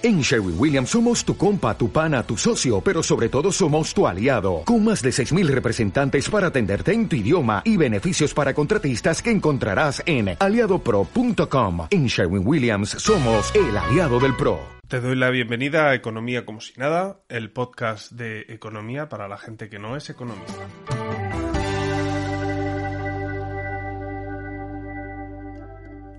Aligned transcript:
En 0.00 0.20
Sherwin 0.20 0.54
Williams 0.56 0.90
somos 0.90 1.24
tu 1.24 1.36
compa, 1.36 1.76
tu 1.76 1.90
pana, 1.90 2.22
tu 2.22 2.36
socio, 2.36 2.80
pero 2.80 3.02
sobre 3.02 3.28
todo 3.28 3.50
somos 3.50 3.92
tu 3.92 4.06
aliado, 4.06 4.62
con 4.64 4.84
más 4.84 5.02
de 5.02 5.10
6.000 5.10 5.48
representantes 5.48 6.30
para 6.30 6.46
atenderte 6.46 6.92
en 6.92 7.08
tu 7.08 7.16
idioma 7.16 7.62
y 7.64 7.76
beneficios 7.76 8.32
para 8.32 8.54
contratistas 8.54 9.20
que 9.20 9.32
encontrarás 9.32 10.00
en 10.06 10.36
aliadopro.com. 10.38 11.88
En 11.90 12.06
Sherwin 12.06 12.46
Williams 12.46 12.90
somos 12.90 13.52
el 13.56 13.76
aliado 13.76 14.20
del 14.20 14.36
PRO. 14.36 14.60
Te 14.86 15.00
doy 15.00 15.16
la 15.16 15.30
bienvenida 15.30 15.88
a 15.88 15.94
Economía 15.96 16.46
como 16.46 16.60
si 16.60 16.78
nada, 16.78 17.18
el 17.28 17.50
podcast 17.50 18.12
de 18.12 18.46
economía 18.50 19.08
para 19.08 19.26
la 19.26 19.36
gente 19.36 19.68
que 19.68 19.80
no 19.80 19.96
es 19.96 20.08
economista. 20.10 20.68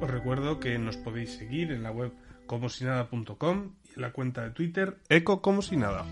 Os 0.02 0.10
recuerdo 0.10 0.60
que 0.60 0.78
nos 0.78 0.98
podéis 0.98 1.32
seguir 1.38 1.72
en 1.72 1.84
la 1.84 1.92
web 1.92 2.12
comosinada.com 2.50 3.76
y 3.86 3.94
en 3.94 4.02
la 4.02 4.12
cuenta 4.12 4.42
de 4.42 4.50
Twitter 4.50 4.98
eco 5.08 5.40
como 5.40 5.62
si 5.62 5.78
nada. 5.78 6.04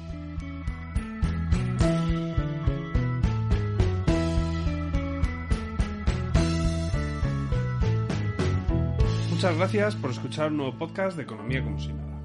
Muchas 9.31 9.58
gracias 9.58 9.95
por 9.95 10.11
escuchar 10.11 10.52
un 10.52 10.58
nuevo 10.58 10.77
podcast 10.77 11.17
de 11.17 11.23
Economía 11.23 11.63
como 11.63 11.80
si 11.80 11.91
nada. 11.91 12.21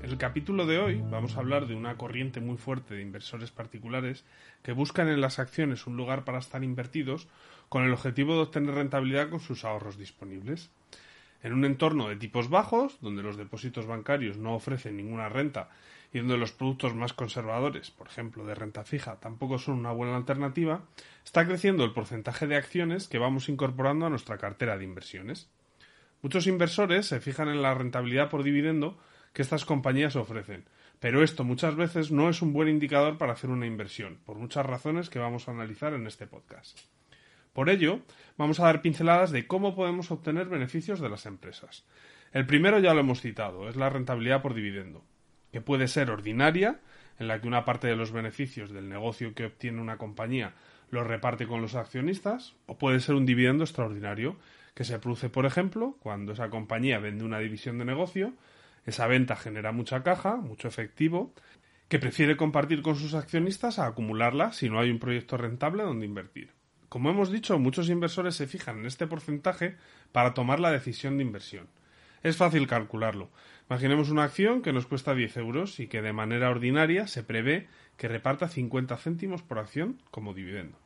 En 0.00 0.10
el 0.10 0.16
capítulo 0.16 0.64
de 0.66 0.78
hoy 0.78 1.02
vamos 1.10 1.36
a 1.36 1.40
hablar 1.40 1.66
de 1.66 1.74
una 1.74 1.96
corriente 1.96 2.40
muy 2.40 2.58
fuerte 2.58 2.94
de 2.94 3.02
inversores 3.02 3.50
particulares 3.50 4.24
que 4.62 4.70
buscan 4.70 5.08
en 5.08 5.20
las 5.20 5.40
acciones 5.40 5.88
un 5.88 5.96
lugar 5.96 6.24
para 6.24 6.38
estar 6.38 6.62
invertidos 6.62 7.26
con 7.68 7.82
el 7.82 7.92
objetivo 7.92 8.34
de 8.34 8.42
obtener 8.42 8.76
rentabilidad 8.76 9.28
con 9.28 9.40
sus 9.40 9.64
ahorros 9.64 9.98
disponibles. 9.98 10.70
En 11.42 11.52
un 11.52 11.64
entorno 11.64 12.08
de 12.08 12.16
tipos 12.16 12.48
bajos, 12.48 12.98
donde 13.00 13.22
los 13.22 13.36
depósitos 13.36 13.86
bancarios 13.86 14.36
no 14.36 14.54
ofrecen 14.54 14.96
ninguna 14.96 15.28
renta 15.28 15.68
y 16.12 16.18
donde 16.18 16.38
los 16.38 16.52
productos 16.52 16.94
más 16.94 17.12
conservadores, 17.12 17.90
por 17.90 18.06
ejemplo 18.08 18.44
de 18.44 18.54
renta 18.54 18.84
fija, 18.84 19.16
tampoco 19.20 19.58
son 19.58 19.78
una 19.78 19.92
buena 19.92 20.16
alternativa, 20.16 20.84
está 21.24 21.46
creciendo 21.46 21.84
el 21.84 21.92
porcentaje 21.92 22.46
de 22.46 22.56
acciones 22.56 23.08
que 23.08 23.18
vamos 23.18 23.48
incorporando 23.48 24.06
a 24.06 24.10
nuestra 24.10 24.38
cartera 24.38 24.78
de 24.78 24.84
inversiones. 24.84 25.48
Muchos 26.22 26.46
inversores 26.46 27.06
se 27.06 27.20
fijan 27.20 27.48
en 27.48 27.62
la 27.62 27.74
rentabilidad 27.74 28.30
por 28.30 28.42
dividendo 28.42 28.98
que 29.32 29.42
estas 29.42 29.64
compañías 29.64 30.16
ofrecen, 30.16 30.64
pero 30.98 31.22
esto 31.22 31.44
muchas 31.44 31.76
veces 31.76 32.10
no 32.10 32.30
es 32.30 32.40
un 32.40 32.52
buen 32.52 32.68
indicador 32.68 33.18
para 33.18 33.34
hacer 33.34 33.50
una 33.50 33.66
inversión, 33.66 34.18
por 34.24 34.36
muchas 34.38 34.64
razones 34.64 35.10
que 35.10 35.18
vamos 35.18 35.46
a 35.46 35.52
analizar 35.52 35.92
en 35.92 36.06
este 36.06 36.26
podcast. 36.26 36.78
Por 37.56 37.70
ello, 37.70 38.00
vamos 38.36 38.60
a 38.60 38.64
dar 38.64 38.82
pinceladas 38.82 39.30
de 39.30 39.46
cómo 39.46 39.74
podemos 39.74 40.10
obtener 40.10 40.46
beneficios 40.46 41.00
de 41.00 41.08
las 41.08 41.24
empresas. 41.24 41.86
El 42.34 42.44
primero 42.44 42.80
ya 42.80 42.92
lo 42.92 43.00
hemos 43.00 43.22
citado, 43.22 43.70
es 43.70 43.76
la 43.76 43.88
rentabilidad 43.88 44.42
por 44.42 44.52
dividendo, 44.52 45.02
que 45.52 45.62
puede 45.62 45.88
ser 45.88 46.10
ordinaria, 46.10 46.80
en 47.18 47.28
la 47.28 47.40
que 47.40 47.48
una 47.48 47.64
parte 47.64 47.86
de 47.86 47.96
los 47.96 48.12
beneficios 48.12 48.70
del 48.74 48.90
negocio 48.90 49.34
que 49.34 49.46
obtiene 49.46 49.80
una 49.80 49.96
compañía 49.96 50.52
los 50.90 51.06
reparte 51.06 51.46
con 51.46 51.62
los 51.62 51.76
accionistas, 51.76 52.54
o 52.66 52.76
puede 52.76 53.00
ser 53.00 53.14
un 53.14 53.24
dividendo 53.24 53.64
extraordinario, 53.64 54.36
que 54.74 54.84
se 54.84 54.98
produce, 54.98 55.30
por 55.30 55.46
ejemplo, 55.46 55.96
cuando 56.00 56.32
esa 56.32 56.50
compañía 56.50 56.98
vende 56.98 57.24
una 57.24 57.38
división 57.38 57.78
de 57.78 57.86
negocio, 57.86 58.34
esa 58.84 59.06
venta 59.06 59.34
genera 59.34 59.72
mucha 59.72 60.02
caja, 60.02 60.36
mucho 60.36 60.68
efectivo, 60.68 61.32
que 61.88 61.98
prefiere 61.98 62.36
compartir 62.36 62.82
con 62.82 62.96
sus 62.96 63.14
accionistas 63.14 63.78
a 63.78 63.86
acumularla 63.86 64.52
si 64.52 64.68
no 64.68 64.78
hay 64.78 64.90
un 64.90 64.98
proyecto 64.98 65.38
rentable 65.38 65.84
donde 65.84 66.04
invertir. 66.04 66.55
Como 66.88 67.10
hemos 67.10 67.32
dicho, 67.32 67.58
muchos 67.58 67.88
inversores 67.88 68.36
se 68.36 68.46
fijan 68.46 68.78
en 68.78 68.86
este 68.86 69.06
porcentaje 69.06 69.76
para 70.12 70.34
tomar 70.34 70.60
la 70.60 70.70
decisión 70.70 71.16
de 71.16 71.24
inversión. 71.24 71.68
Es 72.22 72.36
fácil 72.36 72.66
calcularlo. 72.66 73.28
Imaginemos 73.68 74.10
una 74.10 74.24
acción 74.24 74.62
que 74.62 74.72
nos 74.72 74.86
cuesta 74.86 75.14
10 75.14 75.36
euros 75.38 75.80
y 75.80 75.88
que 75.88 76.02
de 76.02 76.12
manera 76.12 76.50
ordinaria 76.50 77.08
se 77.08 77.24
prevé 77.24 77.68
que 77.96 78.08
reparta 78.08 78.48
50 78.48 78.96
céntimos 78.96 79.42
por 79.42 79.58
acción 79.58 80.00
como 80.10 80.34
dividendo. 80.34 80.78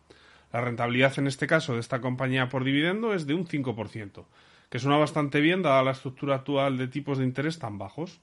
La 0.52 0.62
rentabilidad 0.62 1.18
en 1.18 1.26
este 1.26 1.46
caso 1.46 1.74
de 1.74 1.80
esta 1.80 2.00
compañía 2.00 2.48
por 2.48 2.64
dividendo 2.64 3.14
es 3.14 3.26
de 3.26 3.34
un 3.34 3.46
5%, 3.46 4.24
que 4.68 4.78
suena 4.78 4.96
bastante 4.96 5.40
bien 5.40 5.62
dada 5.62 5.82
la 5.82 5.92
estructura 5.92 6.36
actual 6.36 6.78
de 6.78 6.88
tipos 6.88 7.18
de 7.18 7.24
interés 7.24 7.58
tan 7.58 7.78
bajos. 7.78 8.20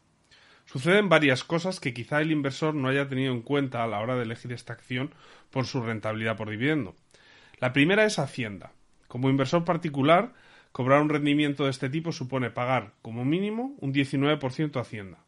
Suceden 0.65 1.07
varias 1.07 1.43
cosas 1.43 1.79
que 1.79 1.93
quizá 1.93 2.21
el 2.21 2.31
inversor 2.31 2.75
no 2.75 2.89
haya 2.89 3.07
tenido 3.07 3.33
en 3.33 3.41
cuenta 3.41 3.83
a 3.83 3.87
la 3.87 3.99
hora 3.99 4.15
de 4.15 4.23
elegir 4.23 4.51
esta 4.51 4.73
acción 4.73 5.13
por 5.51 5.65
su 5.65 5.81
rentabilidad 5.81 6.35
por 6.35 6.49
dividendo. 6.49 6.95
La 7.59 7.73
primera 7.73 8.05
es 8.05 8.19
Hacienda. 8.19 8.71
Como 9.07 9.31
inversor 9.31 9.65
particular, 9.65 10.31
cobrar 10.71 11.01
un 11.01 11.09
rendimiento 11.09 11.63
de 11.63 11.71
este 11.71 11.89
tipo 11.89 12.11
supone 12.11 12.51
pagar, 12.51 12.93
como 13.01 13.25
mínimo, 13.25 13.75
un 13.79 13.91
19% 13.91 14.75
a 14.75 14.81
Hacienda. 14.81 15.23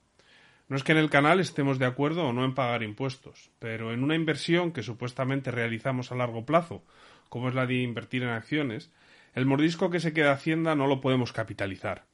No 0.67 0.75
es 0.75 0.83
que 0.83 0.91
en 0.91 0.99
el 0.99 1.09
canal 1.09 1.39
estemos 1.39 1.79
de 1.79 1.87
acuerdo 1.87 2.27
o 2.27 2.33
no 2.33 2.45
en 2.45 2.53
pagar 2.53 2.83
impuestos, 2.83 3.49
pero 3.57 3.91
en 3.93 4.03
una 4.03 4.13
inversión 4.13 4.73
que 4.73 4.83
supuestamente 4.83 5.49
realizamos 5.49 6.11
a 6.11 6.15
largo 6.15 6.45
plazo, 6.45 6.83
como 7.29 7.49
es 7.49 7.55
la 7.55 7.65
de 7.65 7.81
invertir 7.81 8.21
en 8.21 8.29
acciones, 8.29 8.91
el 9.33 9.47
mordisco 9.47 9.89
que 9.89 9.99
se 9.99 10.13
queda 10.13 10.33
Hacienda 10.33 10.75
no 10.75 10.85
lo 10.85 11.01
podemos 11.01 11.33
capitalizar. 11.33 12.05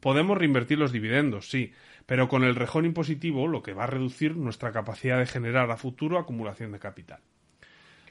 Podemos 0.00 0.38
reinvertir 0.38 0.78
los 0.78 0.92
dividendos, 0.92 1.50
sí, 1.50 1.74
pero 2.06 2.26
con 2.26 2.42
el 2.42 2.56
rejón 2.56 2.86
impositivo 2.86 3.46
lo 3.48 3.62
que 3.62 3.74
va 3.74 3.84
a 3.84 3.88
reducir 3.88 4.34
nuestra 4.34 4.72
capacidad 4.72 5.18
de 5.18 5.26
generar 5.26 5.70
a 5.70 5.76
futuro 5.76 6.18
acumulación 6.18 6.72
de 6.72 6.78
capital. 6.78 7.20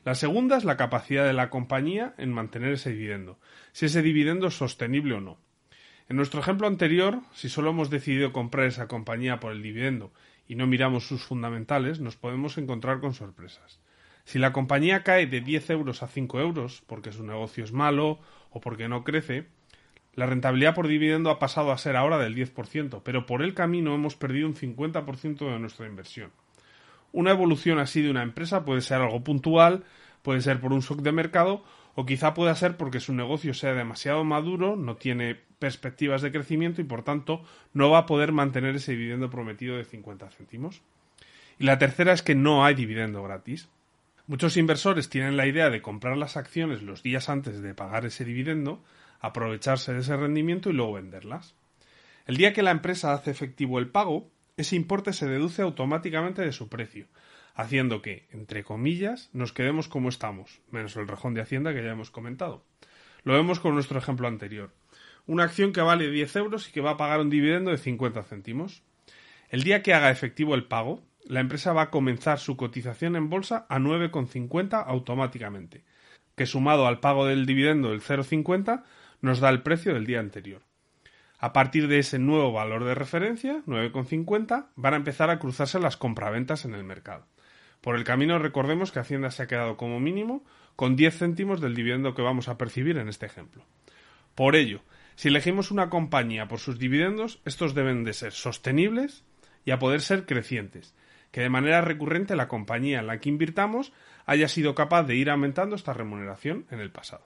La 0.03 0.15
segunda 0.15 0.57
es 0.57 0.63
la 0.63 0.77
capacidad 0.77 1.25
de 1.27 1.33
la 1.33 1.51
compañía 1.51 2.15
en 2.17 2.33
mantener 2.33 2.73
ese 2.73 2.89
dividendo, 2.89 3.39
si 3.71 3.85
ese 3.85 4.01
dividendo 4.01 4.47
es 4.47 4.57
sostenible 4.57 5.13
o 5.13 5.21
no. 5.21 5.37
En 6.09 6.17
nuestro 6.17 6.41
ejemplo 6.41 6.65
anterior, 6.65 7.19
si 7.33 7.49
solo 7.49 7.69
hemos 7.69 7.91
decidido 7.91 8.33
comprar 8.33 8.65
esa 8.65 8.87
compañía 8.87 9.39
por 9.39 9.51
el 9.51 9.61
dividendo 9.61 10.11
y 10.47 10.55
no 10.55 10.65
miramos 10.65 11.07
sus 11.07 11.23
fundamentales, 11.23 11.99
nos 11.99 12.17
podemos 12.17 12.57
encontrar 12.57 12.99
con 12.99 13.13
sorpresas. 13.13 13.79
Si 14.25 14.39
la 14.39 14.53
compañía 14.53 15.03
cae 15.03 15.27
de 15.27 15.41
10 15.41 15.69
euros 15.69 16.01
a 16.01 16.07
5 16.07 16.39
euros, 16.39 16.83
porque 16.87 17.11
su 17.11 17.23
negocio 17.23 17.63
es 17.63 17.71
malo 17.71 18.19
o 18.49 18.59
porque 18.59 18.87
no 18.87 19.03
crece, 19.03 19.49
la 20.13 20.25
rentabilidad 20.25 20.73
por 20.73 20.87
dividendo 20.87 21.29
ha 21.29 21.37
pasado 21.37 21.71
a 21.71 21.77
ser 21.77 21.95
ahora 21.95 22.17
del 22.17 22.35
10%, 22.35 23.01
pero 23.03 23.27
por 23.27 23.43
el 23.43 23.53
camino 23.53 23.93
hemos 23.93 24.15
perdido 24.15 24.47
un 24.47 24.55
50% 24.55 25.37
de 25.37 25.59
nuestra 25.59 25.87
inversión. 25.87 26.31
Una 27.11 27.31
evolución 27.31 27.79
así 27.79 28.01
de 28.01 28.09
una 28.09 28.23
empresa 28.23 28.63
puede 28.63 28.81
ser 28.81 29.01
algo 29.01 29.23
puntual, 29.23 29.83
puede 30.21 30.41
ser 30.41 30.59
por 30.59 30.73
un 30.73 30.81
shock 30.81 31.01
de 31.01 31.11
mercado 31.11 31.63
o 31.95 32.05
quizá 32.05 32.33
pueda 32.33 32.55
ser 32.55 32.77
porque 32.77 32.99
su 32.99 33.13
negocio 33.13 33.53
sea 33.53 33.73
demasiado 33.73 34.23
maduro, 34.23 34.75
no 34.75 34.95
tiene 34.95 35.37
perspectivas 35.59 36.21
de 36.21 36.31
crecimiento 36.31 36.81
y 36.81 36.85
por 36.85 37.03
tanto 37.03 37.43
no 37.73 37.89
va 37.89 37.99
a 37.99 38.05
poder 38.05 38.31
mantener 38.31 38.75
ese 38.75 38.93
dividendo 38.93 39.29
prometido 39.29 39.75
de 39.75 39.83
50 39.83 40.29
céntimos. 40.31 40.81
Y 41.59 41.65
la 41.65 41.77
tercera 41.77 42.13
es 42.13 42.23
que 42.23 42.33
no 42.33 42.65
hay 42.65 42.75
dividendo 42.75 43.21
gratis. 43.23 43.69
Muchos 44.27 44.55
inversores 44.57 45.09
tienen 45.09 45.35
la 45.35 45.45
idea 45.45 45.69
de 45.69 45.81
comprar 45.81 46.17
las 46.17 46.37
acciones 46.37 46.81
los 46.81 47.03
días 47.03 47.29
antes 47.29 47.61
de 47.61 47.73
pagar 47.73 48.05
ese 48.05 48.23
dividendo, 48.23 48.81
aprovecharse 49.19 49.93
de 49.93 49.99
ese 49.99 50.15
rendimiento 50.15 50.69
y 50.69 50.73
luego 50.73 50.93
venderlas. 50.93 51.55
El 52.25 52.37
día 52.37 52.53
que 52.53 52.63
la 52.63 52.71
empresa 52.71 53.13
hace 53.13 53.31
efectivo 53.31 53.77
el 53.79 53.89
pago, 53.89 54.29
ese 54.61 54.75
importe 54.75 55.13
se 55.13 55.27
deduce 55.27 55.61
automáticamente 55.61 56.41
de 56.41 56.51
su 56.51 56.69
precio, 56.69 57.07
haciendo 57.53 58.01
que, 58.01 58.27
entre 58.31 58.63
comillas, 58.63 59.29
nos 59.33 59.53
quedemos 59.53 59.87
como 59.87 60.09
estamos, 60.09 60.61
menos 60.71 60.95
el 60.95 61.07
rejón 61.07 61.33
de 61.33 61.41
Hacienda 61.41 61.73
que 61.73 61.83
ya 61.83 61.91
hemos 61.91 62.11
comentado. 62.11 62.63
Lo 63.23 63.33
vemos 63.33 63.59
con 63.59 63.75
nuestro 63.75 63.99
ejemplo 63.99 64.27
anterior. 64.27 64.71
Una 65.27 65.43
acción 65.43 65.73
que 65.73 65.81
vale 65.81 66.09
10 66.09 66.35
euros 66.37 66.69
y 66.69 66.71
que 66.71 66.81
va 66.81 66.91
a 66.91 66.97
pagar 66.97 67.19
un 67.19 67.29
dividendo 67.29 67.71
de 67.71 67.77
50 67.77 68.23
céntimos. 68.23 68.83
El 69.49 69.63
día 69.63 69.83
que 69.83 69.93
haga 69.93 70.09
efectivo 70.09 70.55
el 70.55 70.65
pago, 70.65 71.03
la 71.25 71.39
empresa 71.39 71.73
va 71.73 71.83
a 71.83 71.89
comenzar 71.91 72.39
su 72.39 72.57
cotización 72.57 73.15
en 73.15 73.29
bolsa 73.29 73.65
a 73.69 73.79
9,50 73.79 74.83
automáticamente, 74.85 75.83
que 76.35 76.45
sumado 76.45 76.87
al 76.87 76.99
pago 76.99 77.25
del 77.25 77.45
dividendo 77.45 77.89
del 77.89 78.01
0,50 78.01 78.83
nos 79.21 79.39
da 79.39 79.49
el 79.49 79.61
precio 79.61 79.93
del 79.93 80.05
día 80.05 80.19
anterior. 80.19 80.63
A 81.43 81.53
partir 81.53 81.87
de 81.87 81.97
ese 81.97 82.19
nuevo 82.19 82.51
valor 82.51 82.83
de 82.83 82.93
referencia, 82.93 83.63
9,50, 83.65 84.67
van 84.75 84.93
a 84.93 84.97
empezar 84.97 85.31
a 85.31 85.39
cruzarse 85.39 85.79
las 85.79 85.97
compraventas 85.97 86.65
en 86.65 86.75
el 86.75 86.83
mercado. 86.83 87.25
Por 87.81 87.95
el 87.95 88.03
camino 88.03 88.37
recordemos 88.37 88.91
que 88.91 88.99
Hacienda 88.99 89.31
se 89.31 89.41
ha 89.41 89.47
quedado 89.47 89.75
como 89.75 89.99
mínimo 89.99 90.45
con 90.75 90.95
10 90.95 91.17
céntimos 91.17 91.59
del 91.59 91.73
dividendo 91.73 92.13
que 92.13 92.21
vamos 92.21 92.47
a 92.47 92.59
percibir 92.59 92.99
en 92.99 93.09
este 93.09 93.25
ejemplo. 93.25 93.65
Por 94.35 94.55
ello, 94.55 94.83
si 95.15 95.29
elegimos 95.29 95.71
una 95.71 95.89
compañía 95.89 96.47
por 96.47 96.59
sus 96.59 96.77
dividendos, 96.77 97.41
estos 97.43 97.73
deben 97.73 98.03
de 98.03 98.13
ser 98.13 98.33
sostenibles 98.33 99.23
y 99.65 99.71
a 99.71 99.79
poder 99.79 100.01
ser 100.01 100.27
crecientes, 100.27 100.93
que 101.31 101.41
de 101.41 101.49
manera 101.49 101.81
recurrente 101.81 102.35
la 102.35 102.47
compañía 102.47 102.99
en 102.99 103.07
la 103.07 103.19
que 103.19 103.29
invirtamos 103.29 103.93
haya 104.27 104.47
sido 104.47 104.75
capaz 104.75 105.05
de 105.05 105.15
ir 105.15 105.31
aumentando 105.31 105.75
esta 105.75 105.93
remuneración 105.93 106.67
en 106.69 106.81
el 106.81 106.91
pasado. 106.91 107.25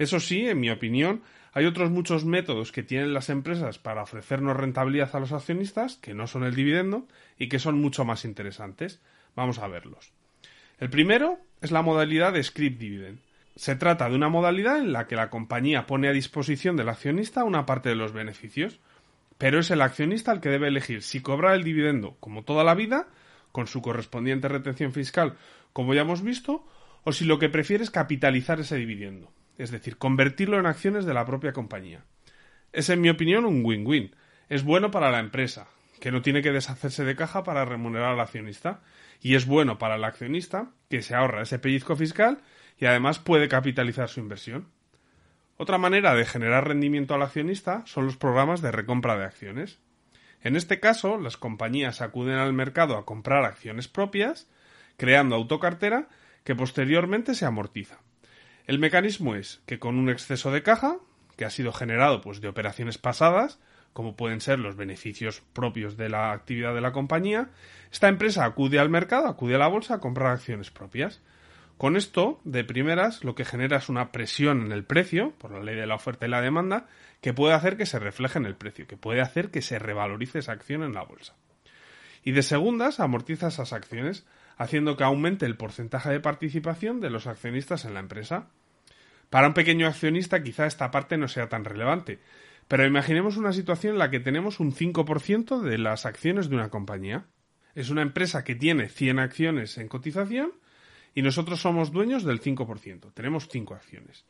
Eso 0.00 0.18
sí, 0.18 0.48
en 0.48 0.58
mi 0.60 0.70
opinión, 0.70 1.20
hay 1.52 1.66
otros 1.66 1.90
muchos 1.90 2.24
métodos 2.24 2.72
que 2.72 2.82
tienen 2.82 3.12
las 3.12 3.28
empresas 3.28 3.78
para 3.78 4.02
ofrecernos 4.02 4.56
rentabilidad 4.56 5.14
a 5.14 5.20
los 5.20 5.30
accionistas, 5.30 5.96
que 5.96 6.14
no 6.14 6.26
son 6.26 6.42
el 6.42 6.54
dividendo, 6.54 7.06
y 7.36 7.50
que 7.50 7.58
son 7.58 7.78
mucho 7.78 8.06
más 8.06 8.24
interesantes. 8.24 9.02
Vamos 9.36 9.58
a 9.58 9.68
verlos. 9.68 10.14
El 10.78 10.88
primero 10.88 11.38
es 11.60 11.70
la 11.70 11.82
modalidad 11.82 12.32
de 12.32 12.42
script 12.42 12.80
dividend. 12.80 13.18
Se 13.56 13.76
trata 13.76 14.08
de 14.08 14.16
una 14.16 14.30
modalidad 14.30 14.78
en 14.78 14.94
la 14.94 15.06
que 15.06 15.16
la 15.16 15.28
compañía 15.28 15.86
pone 15.86 16.08
a 16.08 16.12
disposición 16.12 16.76
del 16.76 16.88
accionista 16.88 17.44
una 17.44 17.66
parte 17.66 17.90
de 17.90 17.96
los 17.96 18.14
beneficios. 18.14 18.80
pero 19.40 19.58
es 19.58 19.70
el 19.70 19.80
accionista 19.80 20.32
el 20.32 20.40
que 20.40 20.50
debe 20.50 20.68
elegir 20.68 21.02
si 21.02 21.22
cobrar 21.22 21.54
el 21.54 21.64
dividendo 21.64 22.14
como 22.20 22.44
toda 22.44 22.62
la 22.62 22.74
vida, 22.74 23.08
con 23.52 23.66
su 23.66 23.80
correspondiente 23.80 24.48
retención 24.48 24.92
fiscal, 24.92 25.38
como 25.72 25.94
ya 25.94 26.02
hemos 26.02 26.22
visto, 26.22 26.66
o 27.04 27.12
si 27.12 27.24
lo 27.24 27.38
que 27.38 27.48
prefiere 27.48 27.82
es 27.82 27.90
capitalizar 27.90 28.60
ese 28.60 28.76
dividendo, 28.76 29.32
es 29.62 29.70
decir, 29.70 29.98
convertirlo 29.98 30.58
en 30.58 30.66
acciones 30.66 31.04
de 31.04 31.14
la 31.14 31.26
propia 31.26 31.52
compañía. 31.52 32.04
Es, 32.72 32.88
en 32.88 33.00
mi 33.00 33.10
opinión, 33.10 33.44
un 33.44 33.64
win-win. 33.64 34.14
Es 34.48 34.64
bueno 34.64 34.90
para 34.90 35.10
la 35.10 35.20
empresa, 35.20 35.68
que 36.00 36.10
no 36.10 36.22
tiene 36.22 36.42
que 36.42 36.52
deshacerse 36.52 37.04
de 37.04 37.16
caja 37.16 37.44
para 37.44 37.64
remunerar 37.64 38.12
al 38.12 38.20
accionista, 38.20 38.80
y 39.20 39.34
es 39.34 39.46
bueno 39.46 39.78
para 39.78 39.96
el 39.96 40.04
accionista, 40.04 40.70
que 40.88 41.02
se 41.02 41.14
ahorra 41.14 41.42
ese 41.42 41.58
pellizco 41.58 41.94
fiscal 41.94 42.38
y 42.78 42.86
además 42.86 43.18
puede 43.18 43.48
capitalizar 43.48 44.08
su 44.08 44.20
inversión. 44.20 44.68
Otra 45.58 45.76
manera 45.76 46.14
de 46.14 46.24
generar 46.24 46.66
rendimiento 46.66 47.14
al 47.14 47.22
accionista 47.22 47.82
son 47.84 48.06
los 48.06 48.16
programas 48.16 48.62
de 48.62 48.72
recompra 48.72 49.18
de 49.18 49.26
acciones. 49.26 49.78
En 50.42 50.56
este 50.56 50.80
caso, 50.80 51.18
las 51.18 51.36
compañías 51.36 52.00
acuden 52.00 52.38
al 52.38 52.54
mercado 52.54 52.96
a 52.96 53.04
comprar 53.04 53.44
acciones 53.44 53.86
propias, 53.86 54.48
creando 54.96 55.36
autocartera 55.36 56.08
que 56.44 56.54
posteriormente 56.54 57.34
se 57.34 57.44
amortiza. 57.44 57.98
El 58.70 58.78
mecanismo 58.78 59.34
es 59.34 59.60
que 59.66 59.80
con 59.80 59.98
un 59.98 60.08
exceso 60.10 60.52
de 60.52 60.62
caja, 60.62 60.98
que 61.36 61.44
ha 61.44 61.50
sido 61.50 61.72
generado 61.72 62.20
pues 62.20 62.40
de 62.40 62.46
operaciones 62.46 62.98
pasadas, 62.98 63.58
como 63.92 64.14
pueden 64.14 64.40
ser 64.40 64.60
los 64.60 64.76
beneficios 64.76 65.42
propios 65.52 65.96
de 65.96 66.08
la 66.08 66.30
actividad 66.30 66.72
de 66.72 66.80
la 66.80 66.92
compañía, 66.92 67.50
esta 67.90 68.06
empresa 68.06 68.44
acude 68.44 68.78
al 68.78 68.88
mercado, 68.88 69.26
acude 69.26 69.56
a 69.56 69.58
la 69.58 69.66
bolsa 69.66 69.94
a 69.94 69.98
comprar 69.98 70.30
acciones 70.30 70.70
propias. 70.70 71.20
Con 71.78 71.96
esto, 71.96 72.40
de 72.44 72.62
primeras, 72.62 73.24
lo 73.24 73.34
que 73.34 73.44
genera 73.44 73.78
es 73.78 73.88
una 73.88 74.12
presión 74.12 74.64
en 74.64 74.70
el 74.70 74.84
precio, 74.84 75.32
por 75.38 75.50
la 75.50 75.64
ley 75.64 75.74
de 75.74 75.88
la 75.88 75.96
oferta 75.96 76.28
y 76.28 76.30
la 76.30 76.40
demanda, 76.40 76.86
que 77.20 77.34
puede 77.34 77.54
hacer 77.54 77.76
que 77.76 77.86
se 77.86 77.98
refleje 77.98 78.38
en 78.38 78.46
el 78.46 78.54
precio, 78.54 78.86
que 78.86 78.96
puede 78.96 79.20
hacer 79.20 79.50
que 79.50 79.62
se 79.62 79.80
revalorice 79.80 80.38
esa 80.38 80.52
acción 80.52 80.84
en 80.84 80.94
la 80.94 81.02
bolsa. 81.02 81.34
Y 82.22 82.30
de 82.30 82.44
segundas, 82.44 83.00
amortiza 83.00 83.48
esas 83.48 83.72
acciones, 83.72 84.24
haciendo 84.60 84.96
que 84.96 85.04
aumente 85.04 85.46
el 85.46 85.56
porcentaje 85.56 86.10
de 86.10 86.20
participación 86.20 87.00
de 87.00 87.10
los 87.10 87.26
accionistas 87.26 87.84
en 87.86 87.94
la 87.94 88.00
empresa. 88.00 88.50
Para 89.30 89.46
un 89.46 89.54
pequeño 89.54 89.86
accionista 89.86 90.42
quizá 90.42 90.66
esta 90.66 90.90
parte 90.90 91.16
no 91.16 91.28
sea 91.28 91.48
tan 91.48 91.64
relevante, 91.64 92.18
pero 92.66 92.86
imaginemos 92.86 93.36
una 93.36 93.52
situación 93.52 93.94
en 93.94 93.98
la 94.00 94.10
que 94.10 94.20
tenemos 94.20 94.60
un 94.60 94.72
5% 94.72 95.60
de 95.60 95.78
las 95.78 96.04
acciones 96.04 96.48
de 96.48 96.56
una 96.56 96.68
compañía. 96.68 97.26
Es 97.74 97.90
una 97.90 98.02
empresa 98.02 98.44
que 98.44 98.56
tiene 98.56 98.88
100 98.88 99.20
acciones 99.20 99.78
en 99.78 99.88
cotización 99.88 100.52
y 101.14 101.22
nosotros 101.22 101.60
somos 101.60 101.92
dueños 101.92 102.24
del 102.24 102.40
5%. 102.40 103.12
Tenemos 103.14 103.48
5 103.48 103.74
acciones. 103.74 104.24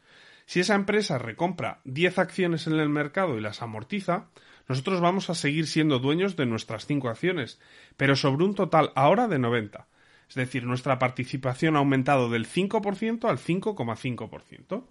Si 0.45 0.61
esa 0.61 0.75
empresa 0.75 1.19
recompra 1.19 1.81
10 1.85 2.19
acciones 2.19 2.67
en 2.67 2.75
el 2.75 2.89
mercado 2.89 3.39
y 3.39 3.41
las 3.41 3.63
amortiza, 3.63 4.29
nosotros 4.69 5.01
vamos 5.01 5.31
a 5.31 5.35
seguir 5.35 5.67
siendo 5.67 5.99
dueños 5.99 6.37
de 6.37 6.47
nuestras 6.47 6.87
5 6.87 7.09
acciones, 7.09 7.59
pero 7.97 8.17
sobre 8.17 8.45
un 8.45 8.55
total 8.55 8.93
ahora 8.95 9.29
de 9.29 9.39
90. 9.39 9.87
Es 10.31 10.37
decir, 10.37 10.65
nuestra 10.65 11.01
participación 11.01 11.75
ha 11.75 11.81
aumentado 11.81 12.31
del 12.31 12.47
5% 12.47 13.29
al 13.29 13.39
5,5%. 13.39 14.85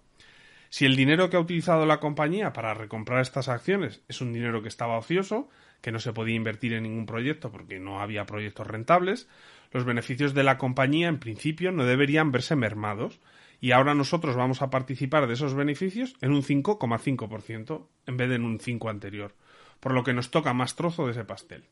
Si 0.68 0.84
el 0.84 0.96
dinero 0.96 1.30
que 1.30 1.38
ha 1.38 1.40
utilizado 1.40 1.86
la 1.86 1.98
compañía 1.98 2.52
para 2.52 2.74
recomprar 2.74 3.22
estas 3.22 3.48
acciones 3.48 4.02
es 4.06 4.20
un 4.20 4.34
dinero 4.34 4.60
que 4.60 4.68
estaba 4.68 4.98
ocioso, 4.98 5.48
que 5.80 5.92
no 5.92 5.98
se 5.98 6.12
podía 6.12 6.34
invertir 6.34 6.74
en 6.74 6.82
ningún 6.82 7.06
proyecto 7.06 7.50
porque 7.50 7.80
no 7.80 8.02
había 8.02 8.26
proyectos 8.26 8.66
rentables, 8.66 9.28
los 9.72 9.86
beneficios 9.86 10.34
de 10.34 10.44
la 10.44 10.58
compañía 10.58 11.08
en 11.08 11.18
principio 11.18 11.72
no 11.72 11.86
deberían 11.86 12.32
verse 12.32 12.54
mermados 12.54 13.18
y 13.62 13.72
ahora 13.72 13.94
nosotros 13.94 14.36
vamos 14.36 14.60
a 14.60 14.68
participar 14.68 15.26
de 15.26 15.34
esos 15.34 15.54
beneficios 15.54 16.16
en 16.20 16.32
un 16.32 16.42
5,5% 16.42 17.86
en 18.06 18.16
vez 18.18 18.28
de 18.28 18.34
en 18.34 18.44
un 18.44 18.60
5 18.60 18.90
anterior, 18.90 19.34
por 19.80 19.92
lo 19.92 20.04
que 20.04 20.12
nos 20.12 20.30
toca 20.30 20.52
más 20.52 20.76
trozo 20.76 21.06
de 21.06 21.12
ese 21.12 21.24
pastel. 21.24 21.64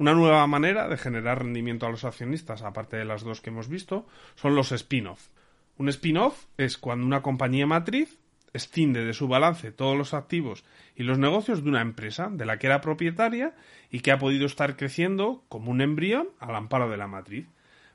Una 0.00 0.14
nueva 0.14 0.46
manera 0.46 0.88
de 0.88 0.96
generar 0.96 1.40
rendimiento 1.40 1.84
a 1.84 1.90
los 1.90 2.06
accionistas, 2.06 2.62
aparte 2.62 2.96
de 2.96 3.04
las 3.04 3.22
dos 3.22 3.42
que 3.42 3.50
hemos 3.50 3.68
visto, 3.68 4.06
son 4.34 4.54
los 4.54 4.72
spin-off. 4.72 5.28
Un 5.76 5.90
spin-off 5.90 6.46
es 6.56 6.78
cuando 6.78 7.04
una 7.04 7.20
compañía 7.20 7.66
matriz 7.66 8.18
escinde 8.54 9.04
de 9.04 9.12
su 9.12 9.28
balance 9.28 9.72
todos 9.72 9.98
los 9.98 10.14
activos 10.14 10.64
y 10.96 11.02
los 11.02 11.18
negocios 11.18 11.62
de 11.62 11.68
una 11.68 11.82
empresa 11.82 12.30
de 12.32 12.46
la 12.46 12.58
que 12.58 12.68
era 12.68 12.80
propietaria 12.80 13.54
y 13.90 14.00
que 14.00 14.10
ha 14.10 14.18
podido 14.18 14.46
estar 14.46 14.78
creciendo 14.78 15.44
como 15.50 15.70
un 15.70 15.82
embrión 15.82 16.30
al 16.38 16.54
amparo 16.54 16.88
de 16.88 16.96
la 16.96 17.06
matriz, 17.06 17.46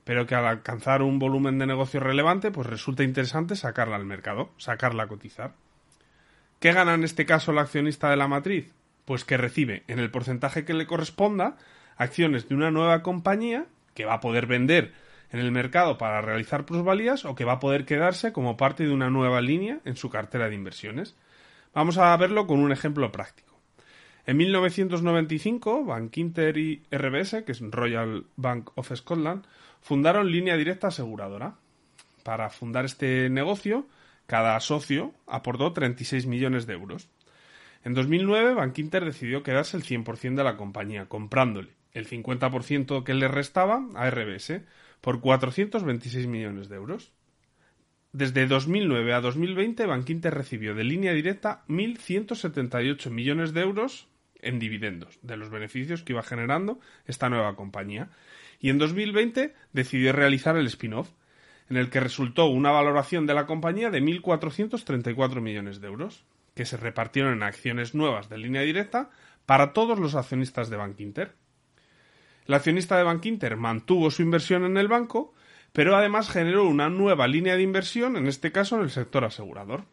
pero 0.04 0.28
que 0.28 0.36
al 0.36 0.46
alcanzar 0.46 1.02
un 1.02 1.18
volumen 1.18 1.58
de 1.58 1.66
negocio 1.66 2.00
relevante, 2.00 2.52
pues 2.52 2.68
resulta 2.68 3.02
interesante 3.02 3.56
sacarla 3.56 3.96
al 3.96 4.06
mercado, 4.06 4.52
sacarla 4.58 5.06
a 5.06 5.08
cotizar. 5.08 5.56
¿Qué 6.60 6.72
gana 6.72 6.94
en 6.94 7.04
este 7.04 7.26
caso 7.26 7.52
el 7.52 7.58
accionista 7.58 8.12
de 8.12 8.18
la 8.18 8.28
matriz? 8.28 8.76
Pues 9.06 9.26
que 9.26 9.38
recibe 9.38 9.82
en 9.88 9.98
el 9.98 10.12
porcentaje 10.12 10.66
que 10.66 10.76
le 10.76 10.86
corresponda 10.86 11.58
acciones 11.98 12.48
de 12.48 12.56
una 12.56 12.72
nueva 12.72 13.02
compañía 13.02 13.66
que 13.94 14.06
va 14.06 14.16
a 14.16 14.20
poder 14.20 14.46
vender 14.46 14.94
en 15.32 15.40
el 15.40 15.52
mercado 15.52 15.98
para 15.98 16.22
realizar 16.22 16.66
plusvalías 16.66 17.26
o 17.26 17.36
que 17.36 17.46
va 17.46 17.54
a 17.54 17.60
poder 17.60 17.86
quedarse 17.86 18.32
como 18.32 18.58
parte 18.58 18.86
de 18.86 18.94
una 18.94 19.10
nueva 19.10 19.42
línea 19.42 19.80
en 19.86 19.96
su 19.96 20.10
cartera 20.10 20.50
de 20.50 20.56
inversiones. 20.56 21.16
Vamos 21.74 21.98
a 21.98 22.16
verlo 22.18 22.48
con 22.48 22.60
un 22.60 22.72
ejemplo 22.72 23.12
práctico. 23.12 23.60
En 24.26 24.38
1995, 24.38 25.86
Bank 25.86 26.18
Inter 26.18 26.58
y 26.58 26.84
RBS, 26.92 27.44
que 27.44 27.52
es 27.52 27.62
Royal 27.62 28.26
Bank 28.36 28.72
of 28.76 28.92
Scotland, 28.96 29.46
fundaron 29.82 30.32
Línea 30.32 30.58
Directa 30.58 30.88
Aseguradora. 30.88 31.56
Para 32.24 32.50
fundar 32.50 32.86
este 32.86 33.30
negocio, 33.30 33.88
cada 34.26 34.60
socio 34.60 35.14
aportó 35.28 35.74
36 35.74 36.26
millones 36.26 36.66
de 36.66 36.74
euros. 36.74 37.08
En 37.84 37.94
2009, 37.94 38.56
Bank 38.56 38.80
Inter 38.80 39.06
decidió 39.06 39.44
quedarse 39.44 39.78
el 39.78 39.84
100% 39.84 40.36
de 40.36 40.44
la 40.44 40.58
compañía, 40.58 41.06
comprándole 41.06 41.70
el 41.96 42.08
50% 42.08 43.04
que 43.04 43.14
le 43.16 43.28
restaba 43.28 43.88
a 43.96 44.10
RBS, 44.12 44.62
por 45.02 45.22
426 45.22 46.28
millones 46.28 46.70
de 46.70 46.76
euros. 46.76 47.12
Desde 48.12 48.48
2009 48.48 49.14
a 49.14 49.22
2020, 49.22 49.86
Bankinter 49.86 50.34
recibió 50.34 50.76
de 50.76 50.84
línea 50.84 51.14
directa 51.14 51.64
1.178 51.68 53.10
millones 53.10 53.54
de 53.54 53.62
euros 53.62 54.08
en 54.42 54.60
dividendos 54.60 55.20
de 55.22 55.38
los 55.38 55.50
beneficios 55.50 56.04
que 56.04 56.14
iba 56.14 56.24
generando 56.24 56.80
esta 57.06 57.30
nueva 57.30 57.56
compañía. 57.56 58.10
Y 58.60 58.70
en 58.70 58.78
2020 58.78 59.54
decidió 59.74 60.14
realizar 60.14 60.56
el 60.58 60.68
spin-off, 60.68 61.10
en 61.70 61.78
el 61.78 61.90
que 61.90 62.00
resultó 62.00 62.46
una 62.46 62.72
valoración 62.72 63.26
de 63.26 63.34
la 63.34 63.46
compañía 63.46 63.90
de 63.90 64.02
1.434 64.02 65.42
millones 65.42 65.82
de 65.82 65.88
euros, 65.88 66.24
que 66.54 66.66
se 66.66 66.78
repartieron 66.78 67.34
en 67.34 67.44
acciones 67.44 67.96
nuevas 67.96 68.30
de 68.30 68.38
línea 68.38 68.62
directa 68.62 69.10
para 69.46 69.74
todos 69.74 70.00
los 70.00 70.16
accionistas 70.16 70.70
de 70.70 70.78
Bankinter. 70.78 71.36
El 72.48 72.54
accionista 72.54 72.98
de 72.98 73.04
Bank 73.04 73.26
Inter 73.26 73.58
mantuvo 73.58 74.12
su 74.12 74.22
inversión 74.22 74.66
en 74.66 74.78
el 74.78 74.88
banco, 74.88 75.34
pero 75.74 75.96
además 75.96 76.30
generó 76.30 76.68
una 76.68 76.90
nueva 76.90 77.28
línea 77.28 77.56
de 77.56 77.64
inversión, 77.64 78.18
en 78.18 78.28
este 78.28 78.52
caso 78.52 78.76
en 78.78 78.84
el 78.84 78.92
sector 78.92 79.26
asegurador. 79.26 79.86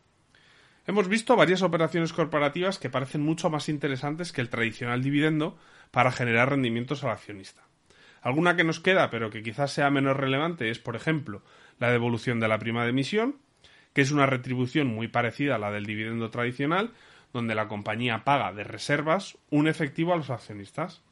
Hemos 0.86 1.08
visto 1.08 1.36
varias 1.36 1.62
operaciones 1.62 2.12
corporativas 2.12 2.78
que 2.78 2.90
parecen 2.90 3.22
mucho 3.22 3.50
más 3.50 3.68
interesantes 3.68 4.32
que 4.32 4.40
el 4.40 4.48
tradicional 4.48 5.02
dividendo 5.02 5.56
para 5.90 6.12
generar 6.12 6.50
rendimientos 6.50 7.04
al 7.04 7.10
accionista. 7.10 7.62
Alguna 8.20 8.56
que 8.56 8.64
nos 8.64 8.80
queda, 8.80 9.10
pero 9.10 9.30
que 9.30 9.42
quizás 9.42 9.72
sea 9.72 9.90
menos 9.90 10.16
relevante, 10.16 10.70
es, 10.70 10.78
por 10.78 10.94
ejemplo, 10.94 11.42
la 11.78 11.90
devolución 11.90 12.38
de 12.38 12.48
la 12.48 12.58
prima 12.58 12.84
de 12.84 12.90
emisión, 12.90 13.36
que 13.92 14.02
es 14.02 14.12
una 14.12 14.26
retribución 14.26 14.88
muy 14.88 15.08
parecida 15.08 15.56
a 15.56 15.58
la 15.58 15.70
del 15.70 15.86
dividendo 15.86 16.30
tradicional, 16.30 16.92
donde 17.32 17.54
la 17.54 17.68
compañía 17.68 18.24
paga 18.24 18.52
de 18.52 18.64
reservas 18.64 19.38
un 19.50 19.68
efectivo 19.68 20.12
a 20.12 20.16
los 20.16 20.30
accionistas. 20.30 21.02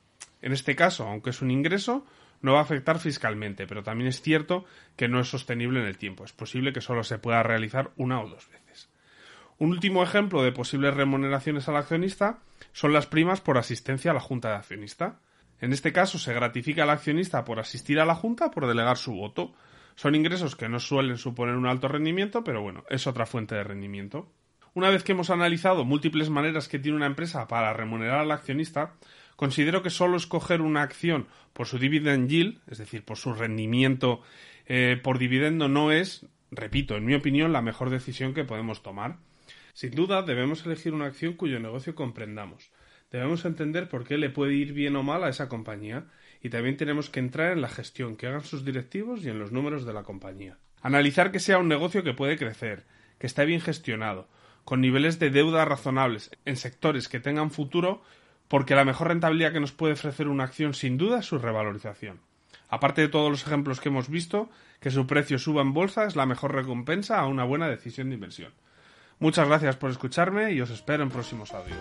En 0.42 0.52
este 0.52 0.76
caso, 0.76 1.06
aunque 1.06 1.30
es 1.30 1.42
un 1.42 1.50
ingreso, 1.50 2.06
no 2.42 2.54
va 2.54 2.60
a 2.60 2.62
afectar 2.62 2.98
fiscalmente, 2.98 3.66
pero 3.66 3.82
también 3.82 4.08
es 4.08 4.22
cierto 4.22 4.64
que 4.96 5.08
no 5.08 5.20
es 5.20 5.28
sostenible 5.28 5.80
en 5.80 5.86
el 5.86 5.98
tiempo. 5.98 6.24
Es 6.24 6.32
posible 6.32 6.72
que 6.72 6.80
solo 6.80 7.04
se 7.04 7.18
pueda 7.18 7.42
realizar 7.42 7.90
una 7.96 8.20
o 8.20 8.28
dos 8.28 8.48
veces. 8.48 8.88
Un 9.58 9.70
último 9.72 10.02
ejemplo 10.02 10.42
de 10.42 10.52
posibles 10.52 10.94
remuneraciones 10.94 11.68
al 11.68 11.76
accionista 11.76 12.38
son 12.72 12.94
las 12.94 13.06
primas 13.06 13.42
por 13.42 13.58
asistencia 13.58 14.10
a 14.10 14.14
la 14.14 14.20
Junta 14.20 14.48
de 14.48 14.54
Accionista. 14.54 15.20
En 15.60 15.72
este 15.72 15.92
caso 15.92 16.18
se 16.18 16.32
gratifica 16.32 16.84
al 16.84 16.90
accionista 16.90 17.44
por 17.44 17.60
asistir 17.60 18.00
a 18.00 18.06
la 18.06 18.14
Junta 18.14 18.50
por 18.50 18.66
delegar 18.66 18.96
su 18.96 19.12
voto. 19.12 19.52
Son 19.96 20.14
ingresos 20.14 20.56
que 20.56 20.70
no 20.70 20.80
suelen 20.80 21.18
suponer 21.18 21.56
un 21.56 21.66
alto 21.66 21.88
rendimiento, 21.88 22.42
pero 22.42 22.62
bueno, 22.62 22.84
es 22.88 23.06
otra 23.06 23.26
fuente 23.26 23.54
de 23.54 23.64
rendimiento. 23.64 24.32
Una 24.72 24.88
vez 24.88 25.02
que 25.02 25.12
hemos 25.12 25.28
analizado 25.28 25.84
múltiples 25.84 26.30
maneras 26.30 26.68
que 26.68 26.78
tiene 26.78 26.96
una 26.96 27.06
empresa 27.06 27.46
para 27.46 27.74
remunerar 27.74 28.20
al 28.20 28.30
accionista, 28.30 28.94
Considero 29.40 29.82
que 29.82 29.88
solo 29.88 30.18
escoger 30.18 30.60
una 30.60 30.82
acción 30.82 31.26
por 31.54 31.66
su 31.66 31.78
dividend 31.78 32.28
yield, 32.28 32.60
es 32.66 32.76
decir, 32.76 33.06
por 33.06 33.16
su 33.16 33.32
rendimiento 33.32 34.20
eh, 34.66 35.00
por 35.02 35.18
dividendo, 35.18 35.66
no 35.66 35.92
es, 35.92 36.26
repito, 36.50 36.94
en 36.94 37.06
mi 37.06 37.14
opinión, 37.14 37.50
la 37.50 37.62
mejor 37.62 37.88
decisión 37.88 38.34
que 38.34 38.44
podemos 38.44 38.82
tomar. 38.82 39.16
Sin 39.72 39.92
duda, 39.92 40.20
debemos 40.20 40.66
elegir 40.66 40.92
una 40.92 41.06
acción 41.06 41.32
cuyo 41.32 41.58
negocio 41.58 41.94
comprendamos. 41.94 42.70
Debemos 43.10 43.46
entender 43.46 43.88
por 43.88 44.04
qué 44.04 44.18
le 44.18 44.28
puede 44.28 44.52
ir 44.52 44.74
bien 44.74 44.94
o 44.96 45.02
mal 45.02 45.24
a 45.24 45.30
esa 45.30 45.48
compañía 45.48 46.04
y 46.42 46.50
también 46.50 46.76
tenemos 46.76 47.08
que 47.08 47.20
entrar 47.20 47.52
en 47.52 47.62
la 47.62 47.70
gestión 47.70 48.16
que 48.16 48.26
hagan 48.26 48.44
sus 48.44 48.62
directivos 48.66 49.24
y 49.24 49.30
en 49.30 49.38
los 49.38 49.52
números 49.52 49.86
de 49.86 49.94
la 49.94 50.02
compañía. 50.02 50.58
Analizar 50.82 51.32
que 51.32 51.40
sea 51.40 51.56
un 51.56 51.68
negocio 51.68 52.04
que 52.04 52.12
puede 52.12 52.36
crecer, 52.36 52.84
que 53.18 53.26
esté 53.26 53.46
bien 53.46 53.62
gestionado, 53.62 54.28
con 54.66 54.82
niveles 54.82 55.18
de 55.18 55.30
deuda 55.30 55.64
razonables, 55.64 56.30
en 56.44 56.56
sectores 56.56 57.08
que 57.08 57.20
tengan 57.20 57.50
futuro 57.50 58.02
porque 58.50 58.74
la 58.74 58.84
mejor 58.84 59.06
rentabilidad 59.06 59.52
que 59.52 59.60
nos 59.60 59.70
puede 59.70 59.92
ofrecer 59.92 60.26
una 60.26 60.42
acción 60.42 60.74
sin 60.74 60.98
duda 60.98 61.20
es 61.20 61.26
su 61.26 61.38
revalorización. 61.38 62.18
Aparte 62.68 63.00
de 63.00 63.08
todos 63.08 63.30
los 63.30 63.46
ejemplos 63.46 63.80
que 63.80 63.90
hemos 63.90 64.08
visto, 64.08 64.50
que 64.80 64.90
su 64.90 65.06
precio 65.06 65.38
suba 65.38 65.62
en 65.62 65.72
bolsa 65.72 66.04
es 66.04 66.16
la 66.16 66.26
mejor 66.26 66.52
recompensa 66.52 67.20
a 67.20 67.28
una 67.28 67.44
buena 67.44 67.68
decisión 67.68 68.08
de 68.08 68.16
inversión. 68.16 68.52
Muchas 69.20 69.46
gracias 69.46 69.76
por 69.76 69.92
escucharme 69.92 70.50
y 70.50 70.60
os 70.60 70.70
espero 70.70 71.04
en 71.04 71.10
próximos 71.10 71.54
audios. 71.54 71.78